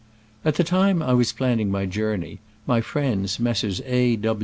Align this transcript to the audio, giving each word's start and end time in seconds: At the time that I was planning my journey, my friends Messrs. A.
At 0.43 0.55
the 0.55 0.63
time 0.63 0.97
that 0.97 1.09
I 1.09 1.13
was 1.13 1.31
planning 1.31 1.69
my 1.69 1.85
journey, 1.85 2.39
my 2.65 2.81
friends 2.81 3.39
Messrs. 3.39 3.81
A. 3.85 4.17